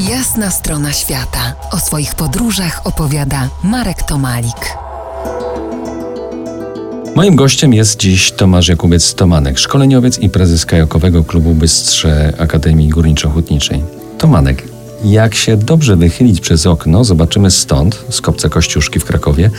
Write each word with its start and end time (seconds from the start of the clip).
Jasna 0.00 0.50
strona 0.50 0.92
świata. 0.92 1.54
O 1.72 1.78
swoich 1.78 2.14
podróżach 2.14 2.80
opowiada 2.84 3.48
Marek 3.64 4.02
Tomalik. 4.02 4.76
Moim 7.14 7.36
gościem 7.36 7.74
jest 7.74 8.00
dziś 8.00 8.32
Tomasz 8.32 8.68
Jakubiec-Tomanek, 8.68 9.58
szkoleniowiec 9.58 10.18
i 10.18 10.28
prezes 10.28 10.66
kajakowego 10.66 11.24
klubu 11.24 11.54
Bystrze 11.54 12.32
Akademii 12.38 12.90
Górniczo-Hutniczej. 12.90 13.82
Tomanek, 14.18 14.62
jak 15.04 15.34
się 15.34 15.56
dobrze 15.56 15.96
wychylić 15.96 16.40
przez 16.40 16.66
okno, 16.66 17.04
zobaczymy 17.04 17.50
stąd, 17.50 18.04
z 18.10 18.20
kopca 18.20 18.48
Kościuszki 18.48 19.00
w 19.00 19.04
Krakowie, 19.04 19.50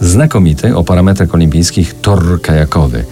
znakomity 0.00 0.76
o 0.76 0.84
parametrach 0.84 1.34
olimpijskich 1.34 1.94
tor 2.00 2.40
kajakowy. 2.42 3.04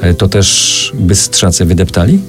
E, 0.00 0.14
To 0.14 0.28
też 0.28 0.92
bystrzacy 0.94 1.64
wydeptali? 1.64 2.20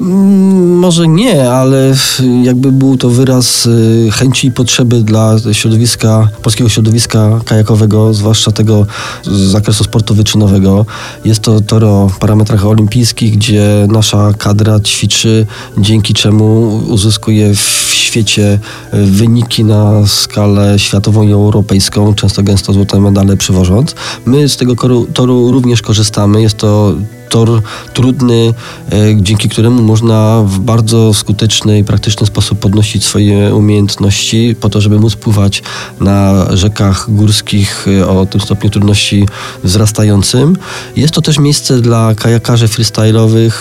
Mm, 0.00 0.66
Może 0.78 1.08
nie, 1.08 1.50
ale 1.52 1.94
jakby 2.42 2.72
był 2.72 2.96
to 2.96 3.10
wyraz 3.10 3.66
y, 3.66 4.08
chęci 4.12 4.46
i 4.46 4.50
potrzeby 4.50 5.02
dla 5.02 5.36
środowiska, 5.52 6.28
polskiego 6.42 6.68
środowiska 6.68 7.40
kajakowego, 7.44 8.14
zwłaszcza 8.14 8.52
tego 8.52 8.86
z 9.24 9.30
zakresu 9.32 9.84
sportu 9.84 10.14
wyczynowego. 10.14 10.86
Jest 11.24 11.40
to 11.40 11.60
tor 11.60 11.84
o 11.84 12.10
parametrach 12.20 12.66
olimpijskich, 12.66 13.36
gdzie 13.36 13.86
nasza 13.90 14.32
kadra 14.38 14.80
ćwiczy, 14.80 15.46
dzięki 15.78 16.14
czemu 16.14 16.76
uzyskuje 16.88 17.54
w 17.54 17.92
świecie 18.16 18.58
y, 18.94 19.06
wyniki 19.06 19.64
na 19.64 20.06
skalę 20.06 20.78
światową 20.78 21.22
i 21.22 21.32
europejską, 21.32 22.14
często 22.14 22.42
gęsto 22.42 22.72
złote 22.72 23.00
medale 23.00 23.36
przywożąc. 23.36 23.94
My 24.26 24.48
z 24.48 24.56
tego 24.56 24.74
toru 25.14 25.52
również 25.52 25.82
korzystamy. 25.82 26.42
Jest 26.42 26.56
to 26.56 26.94
tor 27.28 27.62
trudny, 27.94 28.54
e, 28.92 28.94
dzięki 29.16 29.48
któremu 29.48 29.82
można 29.82 30.42
w 30.46 30.58
bardzo 30.58 31.14
skuteczny 31.14 31.78
i 31.78 31.84
praktyczny 31.84 32.26
sposób 32.26 32.58
podnosić 32.58 33.04
swoje 33.04 33.54
umiejętności 33.54 34.56
po 34.60 34.68
to, 34.68 34.80
żeby 34.80 34.98
móc 34.98 35.16
pływać 35.16 35.62
na 36.00 36.46
rzekach 36.56 37.06
górskich 37.08 37.86
e, 37.88 38.08
o 38.08 38.26
tym 38.26 38.40
stopniu 38.40 38.70
trudności 38.70 39.26
wzrastającym. 39.64 40.56
Jest 40.96 41.14
to 41.14 41.22
też 41.22 41.38
miejsce 41.38 41.80
dla 41.80 42.14
kajakarzy 42.14 42.66
freestyle'owych, 42.66 43.52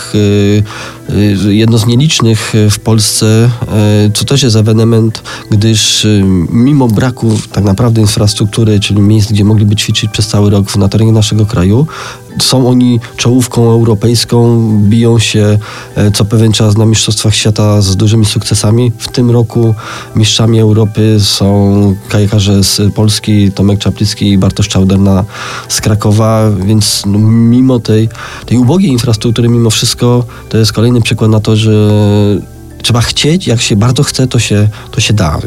e, 1.09 1.47
e, 1.49 1.53
jedno 1.53 1.77
z 1.77 1.85
nielicznych 1.85 2.53
w 2.69 2.79
Polsce, 2.79 3.49
e, 3.67 4.11
co 4.13 4.25
też 4.25 4.43
jest 4.43 4.44
ewenement, 4.53 5.23
gdyż 5.49 6.05
e, 6.05 6.09
mimo 6.49 6.87
braku 6.87 7.39
tak 7.51 7.63
naprawdę 7.63 8.01
infrastruktury, 8.01 8.79
czyli 8.79 9.01
miejsc, 9.01 9.31
gdzie 9.31 9.43
mogliby 9.43 9.75
ćwiczyć 9.75 10.11
przez 10.11 10.27
cały 10.27 10.49
rok 10.49 10.75
na 10.75 10.89
terenie 10.89 11.11
naszego 11.11 11.45
kraju, 11.45 11.87
są 12.41 12.67
oni 12.67 12.99
czołówką 13.17 13.69
europejską, 13.69 14.69
biją 14.81 15.19
się 15.19 15.57
e, 15.95 16.11
co 16.11 16.25
pewien 16.25 16.51
czas 16.51 16.77
na 16.77 16.85
Mistrzostwach 16.85 17.35
Świata 17.35 17.81
z 17.81 17.95
dużymi 17.95 18.25
sukcesami. 18.25 18.91
W 18.97 19.07
tym 19.07 19.31
roku 19.31 19.75
mistrzami 20.15 20.59
Europy 20.59 21.17
są 21.19 21.95
kajakarze 22.09 22.63
z 22.63 22.93
Polski, 22.93 23.51
Tomek 23.51 23.79
Czaplicki 23.79 24.31
i 24.31 24.37
Bartosz 24.37 24.67
Czauderna 24.67 25.25
z 25.69 25.81
Krakowa, 25.81 26.51
więc 26.65 27.03
no, 27.05 27.19
mimo 27.19 27.79
tej, 27.79 28.09
tej 28.45 28.57
ubogiej 28.57 28.91
infrastruktury, 28.91 29.49
mimo 29.49 29.69
wszystko, 29.69 30.23
to 30.49 30.57
jest 30.57 30.73
kolejny 30.73 31.01
przykład 31.01 31.31
na 31.31 31.39
to, 31.39 31.55
że 31.55 32.54
trzeba 32.85 33.01
chcieć, 33.01 33.47
jak 33.47 33.61
się 33.61 33.75
bardzo 33.75 34.03
chce, 34.03 34.27
to 34.27 34.39
się, 34.39 34.67
to 34.91 35.01
się 35.01 35.13
da. 35.13 35.39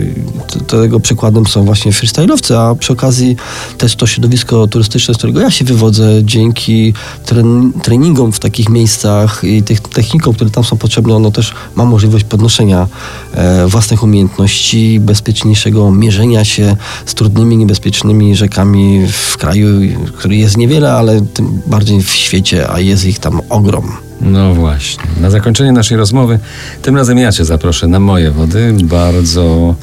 Tego 0.67 1.01
przykładem 1.01 1.47
są 1.47 1.65
właśnie 1.65 1.93
freestyle'owcy, 1.93 2.55
a 2.55 2.75
przy 2.75 2.93
okazji 2.93 3.37
też 3.79 3.97
to 3.97 4.07
środowisko 4.07 4.67
turystyczne, 4.67 5.15
z 5.15 5.17
którego 5.17 5.41
ja 5.41 5.51
się 5.51 5.65
wywodzę, 5.65 6.25
dzięki 6.25 6.95
tren, 7.27 7.73
treningom 7.83 8.33
w 8.33 8.39
takich 8.39 8.69
miejscach 8.69 9.45
i 9.45 9.63
tych 9.63 9.81
technikom, 9.81 10.35
które 10.35 10.51
tam 10.51 10.65
są 10.65 10.77
potrzebne, 10.77 11.15
ono 11.15 11.31
też 11.31 11.55
ma 11.75 11.85
możliwość 11.85 12.25
podnoszenia 12.25 12.87
e, 13.35 13.67
własnych 13.67 14.03
umiejętności, 14.03 15.01
bezpieczniejszego 15.01 15.91
mierzenia 15.91 16.45
się 16.45 16.77
z 17.07 17.15
trudnymi, 17.15 17.57
niebezpiecznymi 17.57 18.37
rzekami 18.37 19.07
w 19.13 19.37
kraju, 19.37 19.69
który 20.17 20.37
jest 20.37 20.57
niewiele, 20.57 20.93
ale 20.93 21.21
tym 21.21 21.61
bardziej 21.67 22.03
w 22.03 22.11
świecie, 22.11 22.71
a 22.71 22.81
jest 22.81 23.05
ich 23.05 23.19
tam 23.19 23.41
ogrom. 23.49 24.08
No 24.21 24.55
właśnie. 24.55 25.05
Na 25.21 25.31
zakończenie 25.31 25.73
naszej 25.73 25.97
rozmowy, 25.97 26.39
tym 26.83 26.97
razem 26.97 27.19
ja 27.19 27.33
Cię 27.33 27.45
zaproszę 27.45 27.87
na 27.87 28.01
moje 28.01 28.31
wody, 28.31 28.75
bardzo 28.83 29.75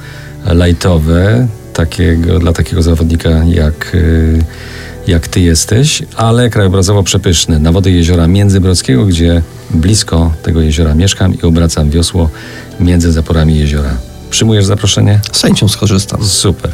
lajtowe, 0.45 1.47
takiego, 1.73 2.39
dla 2.39 2.53
takiego 2.53 2.81
zawodnika 2.81 3.29
jak, 3.29 3.95
y, 3.95 4.43
jak 5.07 5.27
Ty 5.27 5.39
jesteś, 5.39 6.03
ale 6.15 6.49
krajobrazowo 6.49 7.03
przepyszne. 7.03 7.59
Na 7.59 7.71
wody 7.71 7.91
jeziora 7.91 8.27
Międzybrodzkiego, 8.27 9.05
gdzie 9.05 9.41
blisko 9.71 10.33
tego 10.43 10.61
jeziora 10.61 10.95
mieszkam 10.95 11.33
i 11.33 11.41
obracam 11.41 11.89
wiosło 11.89 12.29
między 12.79 13.11
zaporami 13.11 13.59
jeziora. 13.59 13.97
Przyjmujesz 14.35 14.65
zaproszenie? 14.65 15.19
Z 15.31 15.41
chęcią 15.41 15.67
skorzystam. 15.67 16.25
Super. 16.25 16.71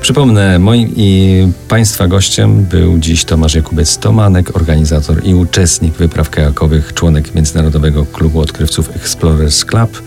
Przypomnę, 0.00 0.58
moim 0.58 0.92
i 0.96 1.48
Państwa 1.68 2.06
gościem 2.06 2.64
był 2.64 2.98
dziś 2.98 3.24
Tomasz 3.24 3.54
Jakubiec-Tomanek, 3.54 4.56
organizator 4.56 5.26
i 5.26 5.34
uczestnik 5.34 5.94
wypraw 5.94 6.30
kajakowych, 6.30 6.94
członek 6.94 7.34
Międzynarodowego 7.34 8.06
Klubu 8.06 8.40
Odkrywców 8.40 8.96
Explorers 8.96 9.64
Club, 9.64 10.02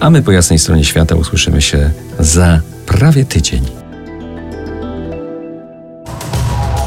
a 0.00 0.10
my 0.10 0.22
po 0.22 0.32
jasnej 0.32 0.58
stronie 0.58 0.84
świata 0.84 1.14
usłyszymy 1.14 1.62
się 1.62 1.90
za 2.18 2.60
prawie 2.86 3.24
tydzień. 3.24 3.62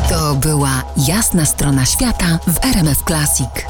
To 0.09 0.35
była 0.35 0.83
Jasna 1.07 1.45
strona 1.45 1.85
świata 1.85 2.39
w 2.47 2.65
RMF 2.65 2.97
Classic. 3.07 3.66